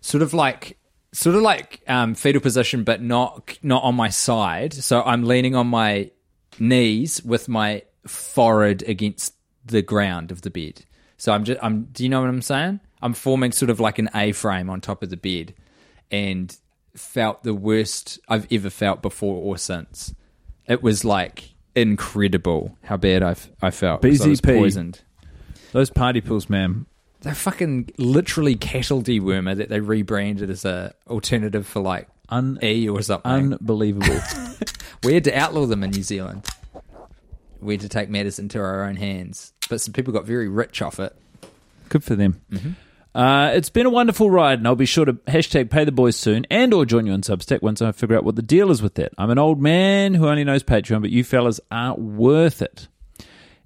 [0.00, 0.78] sort of like
[1.12, 4.72] sort of like um, fetal position, but not not on my side.
[4.72, 6.10] So I'm leaning on my
[6.58, 9.34] knees with my forehead against
[9.64, 10.84] the ground of the bed.
[11.16, 11.84] So I'm just I'm.
[11.92, 12.80] Do you know what I'm saying?
[13.02, 15.54] I'm forming sort of like an A frame on top of the bed,
[16.10, 16.56] and
[16.96, 20.14] felt the worst I've ever felt before or since.
[20.66, 24.02] It was like incredible how bad I, I felt.
[24.02, 24.58] 'cause I was BZP.
[24.58, 25.00] poisoned.
[25.72, 26.86] Those party pills, man.
[27.22, 32.88] They're fucking literally cattle dewormer that they rebranded as a alternative for like Un- E
[32.88, 33.30] or something.
[33.30, 34.20] Unbelievable.
[35.04, 36.46] we had to outlaw them in New Zealand.
[37.60, 39.52] We had to take matters into our own hands.
[39.68, 41.14] But some people got very rich off it.
[41.90, 42.40] Good for them.
[43.14, 46.16] Uh, it's been a wonderful ride, and I'll be sure to hashtag pay the boys
[46.16, 48.80] soon and or join you on Substack once I figure out what the deal is
[48.80, 49.12] with that.
[49.18, 52.86] I'm an old man who only knows Patreon, but you fellas are worth it.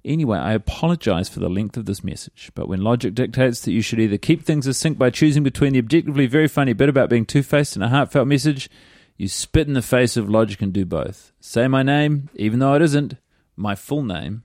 [0.05, 3.81] Anyway, I apologize for the length of this message, but when logic dictates that you
[3.81, 7.25] should either keep things succinct by choosing between the objectively very funny bit about being
[7.25, 8.69] two faced and a heartfelt message,
[9.17, 11.31] you spit in the face of logic and do both.
[11.39, 13.15] Say my name, even though it isn't
[13.55, 14.43] my full name,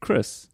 [0.00, 0.48] Chris.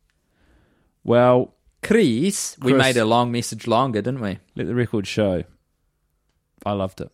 [1.02, 2.82] Well, Chris, we Chris.
[2.82, 4.38] made a long message longer, didn't we?
[4.54, 5.42] let the record show.
[6.64, 7.10] I loved it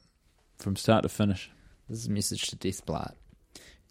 [0.59, 1.51] from start to finish.
[1.89, 3.15] This is a message to Death Deathblart.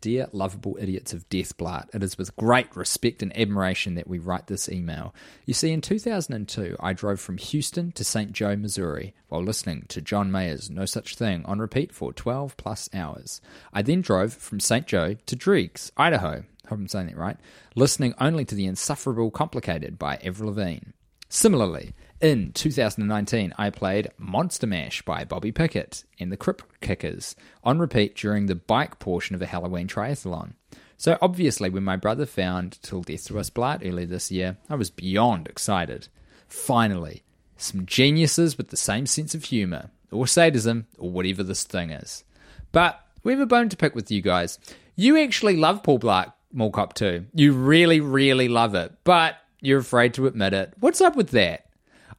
[0.01, 4.47] Dear lovable idiots of Deathblart, it is with great respect and admiration that we write
[4.47, 5.13] this email.
[5.45, 8.31] You see, in 2002, I drove from Houston to St.
[8.31, 12.89] Joe, Missouri, while listening to John Mayer's No Such Thing on repeat for 12 plus
[12.93, 13.41] hours.
[13.73, 14.87] I then drove from St.
[14.87, 16.45] Joe to Driggs, Idaho.
[16.67, 17.37] Hope I'm saying that right.
[17.75, 20.91] Listening only to the insufferable Complicated by Avril Lavigne.
[21.27, 27.79] Similarly, in 2019, I played Monster Mash by Bobby Pickett and the Crypt Kickers on
[27.79, 30.53] repeat during the bike portion of a Halloween triathlon.
[30.97, 34.75] So obviously, when my brother found Till Death Do Us Blart earlier this year, I
[34.75, 36.09] was beyond excited.
[36.47, 37.23] Finally,
[37.55, 42.25] some geniuses with the same sense of humour, or sadism, or whatever this thing is.
[42.73, 44.59] But we have a bone to pick with you guys.
[44.95, 47.27] You actually love Paul Blart Mall Cop 2.
[47.33, 50.73] You really, really love it, but you're afraid to admit it.
[50.79, 51.68] What's up with that?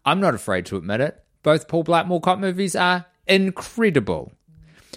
[0.04, 1.22] I'm not afraid to admit it.
[1.42, 4.32] Both Paul Blart Mall Cop movies are incredible.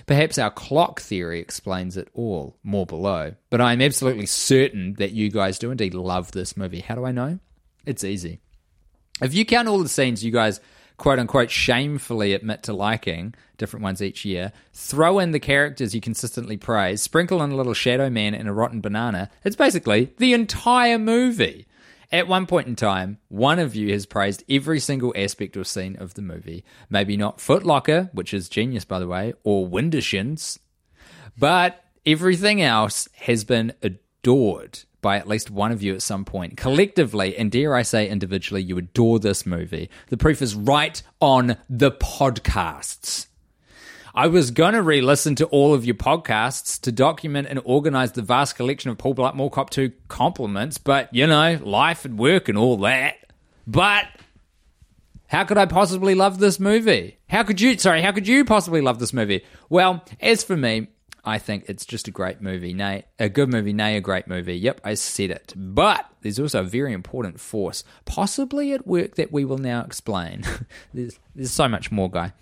[0.05, 3.35] Perhaps our clock theory explains it all, more below.
[3.49, 6.81] But I'm absolutely certain that you guys do indeed love this movie.
[6.81, 7.39] How do I know?
[7.85, 8.39] It's easy.
[9.21, 10.59] If you count all the scenes you guys
[10.97, 16.01] quote unquote shamefully admit to liking, different ones each year, throw in the characters you
[16.01, 20.33] consistently praise, sprinkle in a little Shadow Man and a rotten banana, it's basically the
[20.33, 21.67] entire movie.
[22.11, 25.95] At one point in time, one of you has praised every single aspect or scene
[25.95, 26.63] of the movie.
[26.89, 30.59] Maybe not Footlocker, which is genius by the way, or Windershins,
[31.37, 36.57] but everything else has been adored by at least one of you at some point.
[36.57, 39.89] Collectively, and dare I say individually, you adore this movie.
[40.07, 43.27] The proof is right on the podcasts.
[44.15, 48.11] I was going to re listen to all of your podcasts to document and organize
[48.11, 52.47] the vast collection of Paul Mall Cop 2 compliments, but you know, life and work
[52.47, 53.15] and all that.
[53.65, 54.05] But
[55.25, 57.17] how could I possibly love this movie?
[57.27, 59.43] How could you, sorry, how could you possibly love this movie?
[59.67, 60.89] Well, as for me,
[61.25, 64.57] I think it's just a great movie, nay, a good movie, nay, a great movie.
[64.57, 65.53] Yep, I said it.
[65.55, 70.43] But there's also a very important force, possibly at work, that we will now explain.
[70.93, 72.33] there's, there's so much more, guy.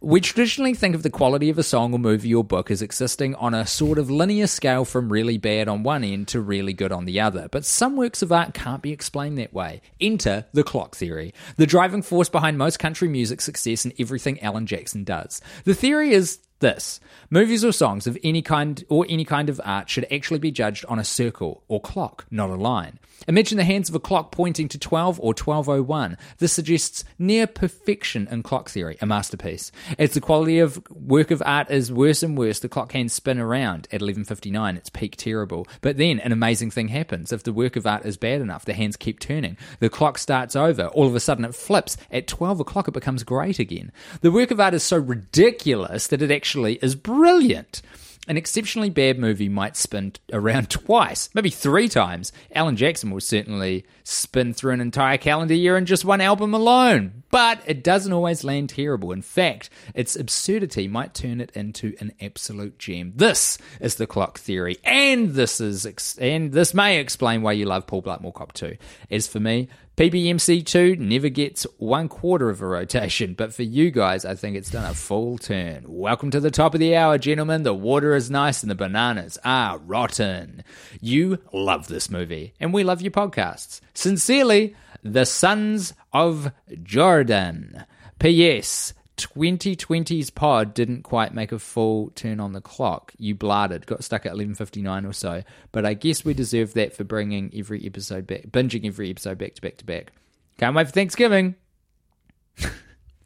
[0.00, 3.34] We traditionally think of the quality of a song or movie or book as existing
[3.34, 6.92] on a sort of linear scale from really bad on one end to really good
[6.92, 7.48] on the other.
[7.50, 9.80] But some works of art can't be explained that way.
[10.00, 14.66] Enter the clock theory, the driving force behind most country music success and everything Alan
[14.66, 15.40] Jackson does.
[15.64, 19.88] The theory is this movies or songs of any kind or any kind of art
[19.88, 22.98] should actually be judged on a circle or clock, not a line.
[23.26, 26.16] Imagine the hands of a clock pointing to 12 or 1201.
[26.38, 29.72] This suggests near perfection in clock theory, a masterpiece.
[29.98, 33.38] As the quality of work of art is worse and worse, the clock hands spin
[33.38, 34.76] around at 11:59.
[34.76, 35.66] It's peak terrible.
[35.80, 37.32] But then an amazing thing happens.
[37.32, 39.56] If the work of art is bad enough, the hands keep turning.
[39.80, 40.86] The clock starts over.
[40.86, 41.96] All of a sudden it flips.
[42.10, 43.92] At 12 o'clock it becomes great again.
[44.20, 47.82] The work of art is so ridiculous that it actually is brilliant.
[48.28, 52.30] An exceptionally bad movie might spin around twice, maybe three times.
[52.54, 57.22] Alan Jackson will certainly spin through an entire calendar year in just one album alone.
[57.30, 59.12] But it doesn't always land terrible.
[59.12, 63.14] In fact, its absurdity might turn it into an absolute gem.
[63.16, 67.64] This is the clock theory, and this is ex- and this may explain why you
[67.64, 68.76] love Paul Blart Cop 2.
[69.10, 74.24] As for me, PBMC2 never gets one quarter of a rotation, but for you guys,
[74.24, 75.82] I think it's done a full turn.
[75.88, 77.64] Welcome to the top of the hour, gentlemen.
[77.64, 80.62] The water is nice and the bananas are rotten.
[81.00, 83.80] You love this movie, and we love your podcasts.
[83.92, 86.52] Sincerely, the Sons of
[86.84, 87.84] Jordan.
[88.20, 88.94] P.S.
[89.18, 93.12] 2020's pod didn't quite make a full turn on the clock.
[93.18, 95.42] You blarted, got stuck at 11:59 or so.
[95.72, 99.54] But I guess we deserve that for bringing every episode back, binging every episode back
[99.56, 100.12] to back to back.
[100.58, 101.54] Can't wait for Thanksgiving.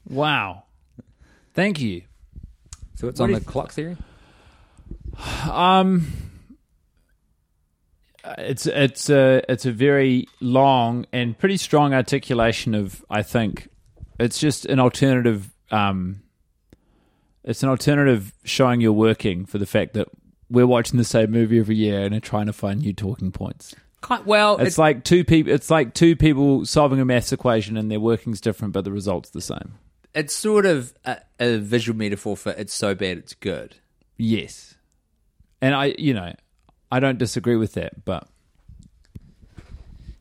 [0.09, 0.65] Wow.
[1.55, 2.03] Thank you.
[2.97, 3.97] So it's What on the you- clock theory.
[5.51, 6.07] Um,
[8.39, 13.69] it's it's a it's a very long and pretty strong articulation of I think
[14.19, 15.52] it's just an alternative.
[15.73, 16.23] Um,
[17.45, 20.09] it's an alternative showing you're working for the fact that
[20.49, 23.75] we're watching the same movie every year and are trying to find new talking points.
[24.03, 24.59] Quite well.
[24.59, 25.53] It's like two people.
[25.53, 29.31] It's like two people solving a maths equation and their working's different, but the result's
[29.31, 29.75] the same.
[30.15, 33.77] it's sort of a, a visual metaphor for it's so bad it's good.
[34.19, 34.75] Yes,
[35.61, 36.33] and I, you know,
[36.91, 38.29] I don't disagree with that, but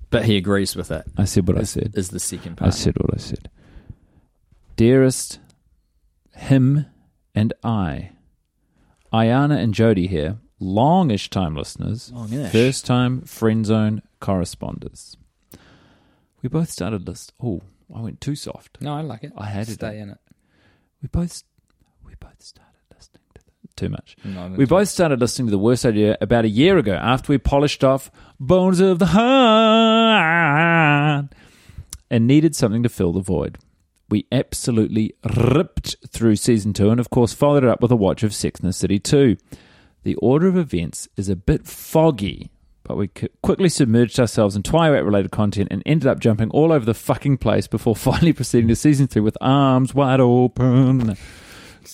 [0.10, 1.06] But he agrees with it.
[1.18, 1.94] I said what I said.
[1.96, 2.68] Is the second part?
[2.68, 3.50] I said what I said.
[4.76, 5.40] Dearest,
[6.36, 6.86] him
[7.36, 8.12] and I,
[9.14, 12.52] Ayana and Jody here, longish time listeners, Longish.
[12.52, 15.16] first time friend zone corresponders.
[16.42, 17.34] We both started list.
[17.42, 17.62] Oh,
[17.94, 18.78] I went too soft.
[18.82, 19.32] No, I like it.
[19.38, 20.02] I had to Stay it.
[20.02, 20.18] in it.
[21.04, 21.44] We both,
[22.04, 24.16] we both started listening to the, too much.
[24.24, 27.38] No, We both started listening to the worst idea about a year ago after we
[27.38, 29.26] polished off Bones of the Heart
[32.10, 33.60] and needed something to fill the void.
[34.12, 38.24] We absolutely ripped through season two and, of course, followed it up with a watch
[38.24, 39.38] of Sex and the City 2.
[40.04, 42.52] The order of events is a bit foggy,
[42.84, 43.08] but we
[43.42, 47.38] quickly submerged ourselves in Twilight related content and ended up jumping all over the fucking
[47.38, 51.16] place before finally proceeding to season three with arms wide open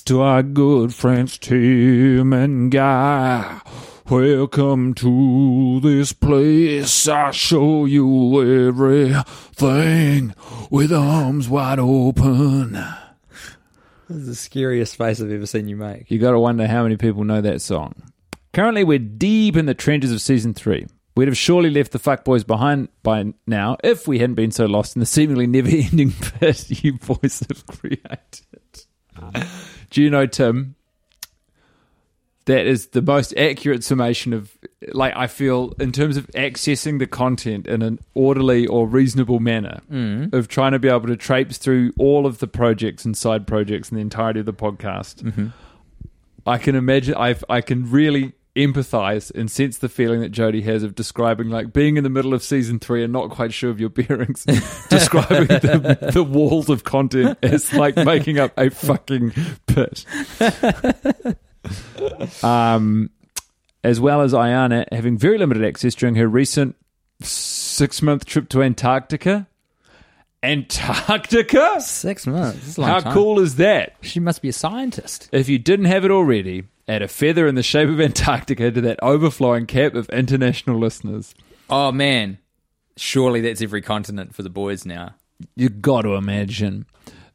[0.05, 3.61] to our good friends Tim and Guy.
[4.09, 7.09] Welcome to this place.
[7.09, 10.33] I show you everything
[10.69, 12.71] with arms wide open.
[14.07, 16.09] This is the scariest face I've ever seen you make.
[16.09, 17.95] You got to wonder how many people know that song.
[18.53, 20.87] Currently, we're deep in the trenches of season three.
[21.17, 24.95] We'd have surely left the fuckboys behind by now if we hadn't been so lost
[24.95, 28.85] in the seemingly never ending pit you boys have created.
[29.21, 29.51] Ah.
[29.89, 30.76] Do you know, Tim?
[32.47, 34.57] That is the most accurate summation of,
[34.91, 39.81] like, I feel in terms of accessing the content in an orderly or reasonable manner,
[39.91, 40.33] mm.
[40.33, 43.89] of trying to be able to traipse through all of the projects and side projects
[43.89, 45.23] and the entirety of the podcast.
[45.23, 45.47] Mm-hmm.
[46.45, 50.81] I can imagine, I I can really empathize and sense the feeling that Jody has
[50.81, 53.79] of describing like being in the middle of season three and not quite sure of
[53.79, 54.43] your bearings,
[54.89, 59.31] describing the, the walls of content as like making up a fucking
[59.67, 60.05] pit.
[62.43, 63.09] um,
[63.83, 66.75] as well as Ayana having very limited access during her recent
[67.21, 69.47] six month trip to Antarctica.
[70.43, 71.81] Antarctica?
[71.81, 72.59] Six months.
[72.59, 73.13] That's a long How time.
[73.13, 73.95] cool is that?
[74.01, 75.29] She must be a scientist.
[75.31, 78.81] If you didn't have it already, add a feather in the shape of Antarctica to
[78.81, 81.33] that overflowing cap of international listeners.
[81.69, 82.37] Oh man,
[82.95, 85.15] surely that's every continent for the boys now.
[85.55, 86.85] You've got to imagine.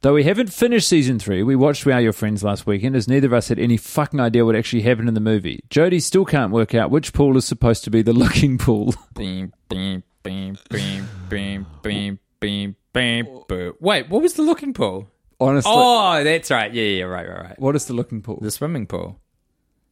[0.03, 3.07] Though we haven't finished season three, we watched We Are Your Friends last weekend, as
[3.07, 5.63] neither of us had any fucking idea what actually happened in the movie.
[5.71, 8.95] Jodie still can't work out which pool is supposed to be the looking pool.
[9.15, 13.27] Beam, beam, beam, beam, beam, beam, beam, beam.
[13.49, 13.77] boo.
[13.79, 15.09] Wait, what was the looking pool?
[15.39, 16.73] Honestly, Oh, that's right.
[16.75, 17.61] Yeah, yeah, right, right, right.
[17.61, 18.41] what is the looking pool?
[18.43, 19.21] The swimming pool.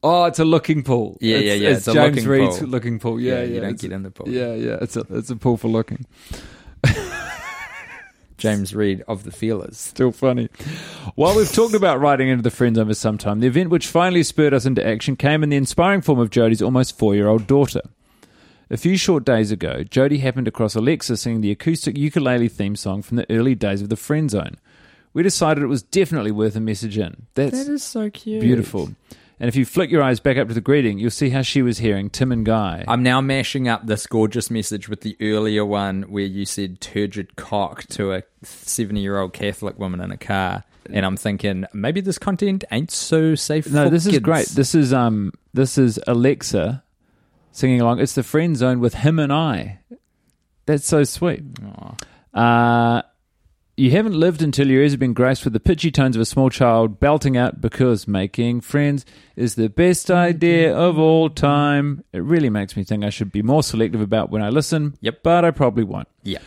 [0.02, 1.18] Oh, it's a looking pool.
[1.20, 2.68] Yeah, it's, yeah, yeah, It's, it's James looking Reid's pool.
[2.68, 3.20] looking pool.
[3.20, 3.54] Yeah, Yeah, yeah.
[3.54, 4.28] you don't get in the pool.
[4.28, 4.78] Yeah, yeah.
[4.80, 6.04] It's a it's a pool for looking.
[8.40, 9.76] James Reid of the Feelers.
[9.78, 10.48] Still funny.
[11.14, 13.86] While we've talked about writing into the friend zone for some time, the event which
[13.86, 17.82] finally spurred us into action came in the inspiring form of Jodie's almost four-year-old daughter.
[18.70, 23.02] A few short days ago, Jodie happened across Alexa singing the acoustic ukulele theme song
[23.02, 24.56] from the early days of the friend zone.
[25.12, 27.26] We decided it was definitely worth a message in.
[27.34, 28.40] That's so cute.
[28.40, 28.90] beautiful.
[29.40, 31.62] And if you flick your eyes back up to the greeting, you'll see how she
[31.62, 32.84] was hearing Tim and Guy.
[32.86, 37.36] I'm now mashing up this gorgeous message with the earlier one where you said turgid
[37.36, 40.64] cock to a 70 year old Catholic woman in a car.
[40.92, 43.70] And I'm thinking maybe this content ain't so safe.
[43.70, 44.48] No, this is great.
[44.48, 46.82] This is um this is Alexa
[47.52, 48.00] singing along.
[48.00, 49.80] It's the friend zone with him and I.
[50.66, 51.42] That's so sweet.
[52.34, 53.02] Uh
[53.80, 56.26] you haven't lived until your ears have been graced with the pitchy tones of a
[56.26, 59.06] small child belting out because making friends
[59.36, 60.18] is the best mm-hmm.
[60.18, 62.04] idea of all time.
[62.12, 64.98] It really makes me think I should be more selective about when I listen.
[65.00, 65.22] Yep.
[65.22, 66.08] But I probably won't.
[66.22, 66.40] Yeah.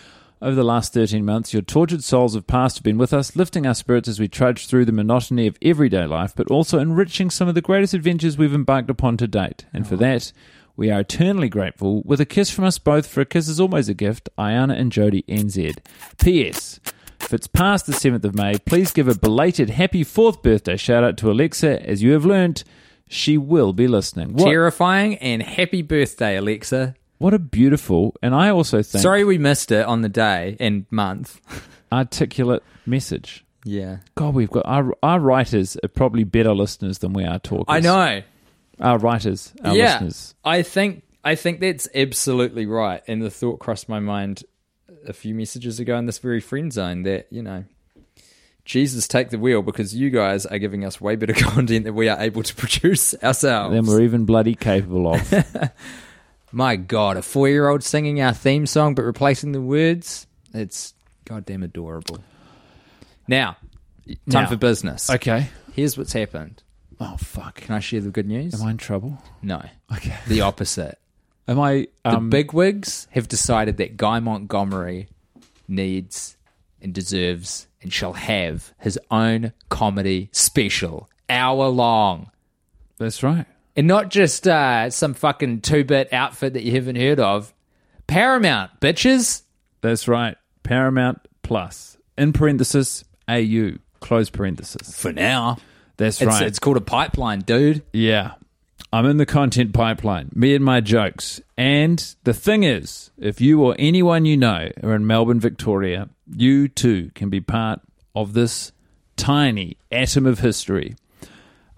[0.44, 3.66] Over the last 13 months, your tortured souls of past have been with us, lifting
[3.66, 7.48] our spirits as we trudge through the monotony of everyday life, but also enriching some
[7.48, 9.66] of the greatest adventures we've embarked upon to date.
[9.74, 9.98] And for oh.
[9.98, 10.34] that,
[10.76, 12.04] we are eternally grateful.
[12.04, 14.92] With a kiss from us both, for a kiss is always a gift, Ayana and
[14.92, 15.78] Jody NZ.
[16.22, 16.80] P.S.
[17.34, 21.04] If it's past the 7th of May, please give a belated happy fourth birthday shout
[21.04, 21.82] out to Alexa.
[21.84, 22.64] As you have learnt,
[23.08, 24.34] she will be listening.
[24.34, 26.94] What, Terrifying and happy birthday, Alexa.
[27.18, 30.86] what a beautiful, and I also think, Sorry we missed it on the day and
[30.92, 31.42] month.
[31.92, 33.44] articulate message.
[33.66, 33.98] Yeah.
[34.14, 37.66] God, we've got our our writers are probably better listeners than we are talkers.
[37.68, 38.22] I know.
[38.80, 39.94] our writers, our yeah.
[39.94, 40.36] listeners.
[40.46, 43.02] I think I think that's absolutely right.
[43.08, 44.44] And the thought crossed my mind
[45.08, 47.66] a few messages ago in this very friend zone that, you know,
[48.66, 52.08] Jesus take the wheel because you guys are giving us way better content than we
[52.10, 53.74] are able to produce ourselves.
[53.74, 55.72] Then we're even bloody capable of.
[56.52, 60.28] My God, a four year old singing our theme song but replacing the words.
[60.54, 60.94] It's
[61.26, 62.20] goddamn adorable.
[63.28, 63.58] Now,
[64.08, 64.48] time Now.
[64.48, 65.10] for business.
[65.10, 65.50] okay.
[65.74, 66.62] Here's what's happened.
[67.00, 67.56] Oh fuck.
[67.56, 68.54] Can I share the good news?
[68.54, 69.18] Am I in trouble?
[69.42, 69.62] No.
[69.92, 70.16] Okay.
[70.28, 71.00] The opposite.
[71.48, 71.88] Am I?
[72.04, 75.08] The Um, bigwigs have decided that Guy Montgomery
[75.68, 76.38] needs
[76.82, 82.30] and deserves and shall have his own comedy special, hour long.
[82.98, 83.46] That's right.
[83.76, 87.54] And not just uh, some fucking two bit outfit that you haven't heard of.
[88.08, 89.42] Paramount, bitches.
[89.82, 90.38] That's right.
[90.64, 91.98] Paramount Plus.
[92.18, 93.74] In parenthesis, AU.
[94.00, 94.96] Close parenthesis.
[94.98, 95.58] For now.
[95.98, 96.44] That's It's, right.
[96.44, 97.84] it's called a pipeline, dude.
[97.92, 98.34] Yeah.
[98.94, 101.42] I'm in the content pipeline, me and my jokes.
[101.58, 106.68] And the thing is, if you or anyone you know are in Melbourne, Victoria, you
[106.68, 107.82] too can be part
[108.14, 108.72] of this
[109.16, 110.96] tiny atom of history.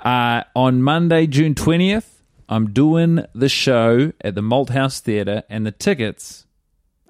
[0.02, 2.16] Uh, on Monday, June 20th,
[2.50, 6.46] I'm doing the show at the Malthouse Theatre, and the tickets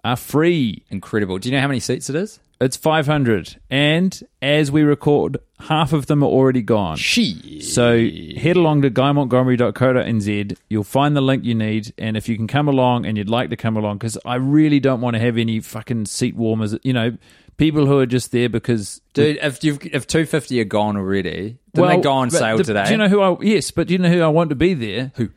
[0.03, 0.85] are free.
[0.91, 1.39] Incredible.
[1.39, 2.39] Do you know how many seats it is?
[2.61, 3.59] It's 500.
[3.69, 6.97] And as we record, half of them are already gone.
[6.97, 7.59] She.
[7.61, 10.57] So head along to guymontgomery.co.nz.
[10.69, 11.93] You'll find the link you need.
[11.97, 14.79] And if you can come along and you'd like to come along, because I really
[14.79, 17.17] don't want to have any fucking seat warmers, you know,
[17.57, 19.01] people who are just there because.
[19.13, 22.63] Dude, if you've if two fifty are gone already, didn't they go on sale the-
[22.63, 22.85] today?
[22.85, 23.37] Do you know who I.
[23.41, 25.11] Yes, but do you know who I want to be there?
[25.15, 25.29] Who?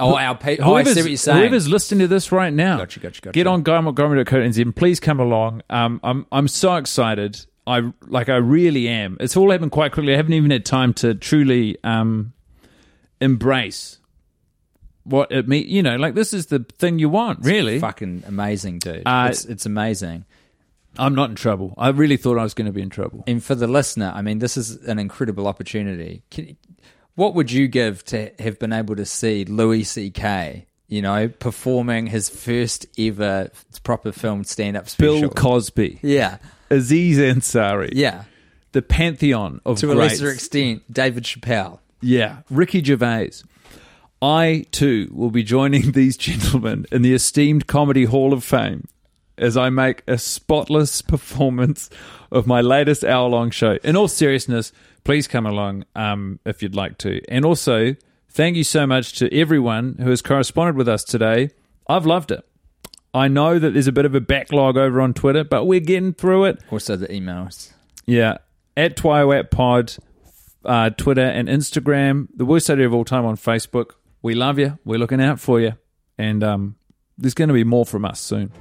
[0.00, 1.38] Oh, our pe- oh, I Whoever's, see what you're saying.
[1.38, 3.32] whoever's listening to this right now, Gotcha, gotcha, gotcha.
[3.32, 5.62] get on guymontgomery.co.nz and please come along.
[5.70, 7.44] Um, I'm I'm so excited.
[7.66, 9.16] I like I really am.
[9.20, 10.14] It's all happened quite quickly.
[10.14, 12.32] I haven't even had time to truly um,
[13.20, 13.98] embrace
[15.04, 15.68] what it means.
[15.68, 17.44] You know, like this is the thing you want.
[17.44, 19.02] Really, fucking amazing, dude.
[19.06, 20.24] Uh, it's, it's amazing.
[20.98, 21.72] I'm not in trouble.
[21.78, 23.22] I really thought I was going to be in trouble.
[23.28, 26.24] And for the listener, I mean, this is an incredible opportunity.
[26.32, 26.56] Can,
[27.14, 30.66] what would you give to have been able to see Louis C.K.
[30.88, 33.50] You know, performing his first ever
[33.84, 35.20] proper film stand-up special?
[35.20, 36.38] Bill Cosby, yeah,
[36.68, 38.24] Aziz Ansari, yeah.
[38.72, 41.78] the pantheon of To a lesser extent, David Chappelle.
[42.00, 43.42] Yeah, Ricky Gervais.
[44.22, 48.86] I too will be joining these gentlemen in the esteemed Comedy Hall of Fame
[49.38, 51.88] as I make a spotless performance
[52.30, 53.78] of my latest hour long show.
[53.82, 54.72] In all seriousness,
[55.10, 57.20] please come along um, if you'd like to.
[57.28, 57.96] And also,
[58.28, 61.50] thank you so much to everyone who has corresponded with us today.
[61.88, 62.46] I've loved it.
[63.12, 66.12] I know that there's a bit of a backlog over on Twitter, but we're getting
[66.12, 66.60] through it.
[66.70, 67.72] Also, the emails.
[68.06, 68.36] Yeah.
[68.76, 69.96] at TWIOAT Pod,
[70.64, 72.28] uh, Twitter and Instagram.
[72.32, 73.94] The worst idea of all time on Facebook.
[74.22, 74.78] We love you.
[74.84, 75.72] We're looking out for you,
[76.18, 76.76] and um,
[77.18, 78.52] there's going to be more from us soon.